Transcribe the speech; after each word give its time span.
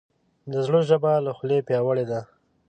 د 0.51 0.53
زړه 0.65 0.79
ژبه 0.89 1.11
له 1.25 1.31
خولې 1.37 1.59
پیاوړې 1.67 2.05
ده. 2.11 2.19